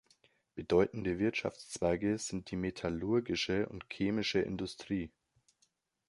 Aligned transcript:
Bedeutende 0.55 1.19
Wirtschaftszweige 1.19 2.17
sind 2.17 2.49
die 2.49 2.55
metallurgische 2.55 3.69
und 3.69 3.83
die 3.91 3.97
chemische 3.97 4.39
Industrie. 4.39 5.11